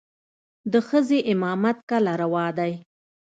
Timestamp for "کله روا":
1.89-2.45